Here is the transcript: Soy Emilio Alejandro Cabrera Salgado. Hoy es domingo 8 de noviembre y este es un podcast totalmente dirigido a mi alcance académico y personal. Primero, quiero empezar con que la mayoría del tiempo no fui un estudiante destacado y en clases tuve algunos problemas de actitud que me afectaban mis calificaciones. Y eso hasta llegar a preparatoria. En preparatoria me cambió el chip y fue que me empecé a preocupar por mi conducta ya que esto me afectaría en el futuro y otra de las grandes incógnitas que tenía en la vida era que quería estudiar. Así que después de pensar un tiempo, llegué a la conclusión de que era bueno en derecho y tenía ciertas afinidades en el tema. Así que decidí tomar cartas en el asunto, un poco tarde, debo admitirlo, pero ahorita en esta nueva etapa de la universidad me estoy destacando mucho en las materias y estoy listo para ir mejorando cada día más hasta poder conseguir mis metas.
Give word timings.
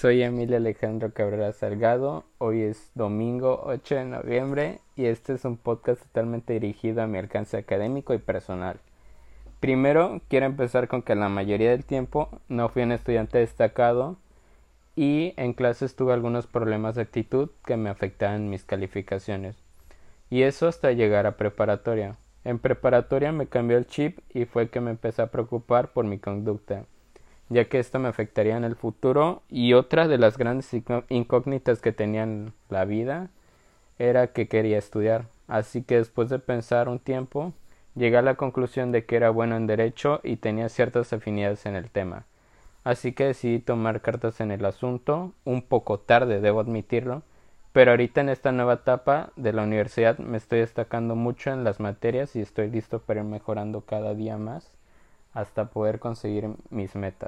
Soy 0.00 0.22
Emilio 0.22 0.56
Alejandro 0.56 1.12
Cabrera 1.12 1.52
Salgado. 1.52 2.24
Hoy 2.38 2.62
es 2.62 2.90
domingo 2.94 3.60
8 3.66 3.96
de 3.96 4.04
noviembre 4.06 4.80
y 4.96 5.04
este 5.04 5.34
es 5.34 5.44
un 5.44 5.58
podcast 5.58 6.00
totalmente 6.00 6.54
dirigido 6.54 7.02
a 7.02 7.06
mi 7.06 7.18
alcance 7.18 7.58
académico 7.58 8.14
y 8.14 8.18
personal. 8.18 8.80
Primero, 9.60 10.22
quiero 10.28 10.46
empezar 10.46 10.88
con 10.88 11.02
que 11.02 11.14
la 11.14 11.28
mayoría 11.28 11.72
del 11.72 11.84
tiempo 11.84 12.30
no 12.48 12.70
fui 12.70 12.82
un 12.82 12.92
estudiante 12.92 13.36
destacado 13.36 14.16
y 14.96 15.34
en 15.36 15.52
clases 15.52 15.94
tuve 15.96 16.14
algunos 16.14 16.46
problemas 16.46 16.94
de 16.94 17.02
actitud 17.02 17.50
que 17.66 17.76
me 17.76 17.90
afectaban 17.90 18.48
mis 18.48 18.64
calificaciones. 18.64 19.62
Y 20.30 20.44
eso 20.44 20.66
hasta 20.66 20.92
llegar 20.92 21.26
a 21.26 21.36
preparatoria. 21.36 22.16
En 22.44 22.58
preparatoria 22.58 23.32
me 23.32 23.48
cambió 23.48 23.76
el 23.76 23.86
chip 23.86 24.20
y 24.32 24.46
fue 24.46 24.70
que 24.70 24.80
me 24.80 24.92
empecé 24.92 25.20
a 25.20 25.30
preocupar 25.30 25.92
por 25.92 26.06
mi 26.06 26.18
conducta 26.18 26.86
ya 27.50 27.66
que 27.66 27.80
esto 27.80 27.98
me 27.98 28.08
afectaría 28.08 28.56
en 28.56 28.64
el 28.64 28.76
futuro 28.76 29.42
y 29.50 29.74
otra 29.74 30.08
de 30.08 30.18
las 30.18 30.38
grandes 30.38 30.70
incógnitas 31.08 31.80
que 31.82 31.92
tenía 31.92 32.22
en 32.22 32.54
la 32.70 32.84
vida 32.84 33.28
era 33.98 34.28
que 34.28 34.48
quería 34.48 34.78
estudiar. 34.78 35.26
Así 35.48 35.82
que 35.82 35.96
después 35.96 36.30
de 36.30 36.38
pensar 36.38 36.88
un 36.88 37.00
tiempo, 37.00 37.52
llegué 37.96 38.16
a 38.16 38.22
la 38.22 38.36
conclusión 38.36 38.92
de 38.92 39.04
que 39.04 39.16
era 39.16 39.30
bueno 39.30 39.56
en 39.56 39.66
derecho 39.66 40.20
y 40.22 40.36
tenía 40.36 40.68
ciertas 40.68 41.12
afinidades 41.12 41.66
en 41.66 41.74
el 41.74 41.90
tema. 41.90 42.24
Así 42.84 43.12
que 43.12 43.24
decidí 43.26 43.58
tomar 43.58 44.00
cartas 44.00 44.40
en 44.40 44.52
el 44.52 44.64
asunto, 44.64 45.32
un 45.44 45.60
poco 45.62 45.98
tarde, 45.98 46.40
debo 46.40 46.60
admitirlo, 46.60 47.22
pero 47.72 47.90
ahorita 47.90 48.20
en 48.20 48.30
esta 48.30 48.52
nueva 48.52 48.74
etapa 48.74 49.30
de 49.36 49.52
la 49.52 49.64
universidad 49.64 50.18
me 50.18 50.38
estoy 50.38 50.60
destacando 50.60 51.16
mucho 51.16 51.50
en 51.50 51.64
las 51.64 51.80
materias 51.80 52.36
y 52.36 52.40
estoy 52.40 52.70
listo 52.70 53.00
para 53.00 53.20
ir 53.20 53.26
mejorando 53.26 53.82
cada 53.82 54.14
día 54.14 54.38
más 54.38 54.72
hasta 55.34 55.66
poder 55.66 55.98
conseguir 55.98 56.48
mis 56.70 56.94
metas. 56.96 57.18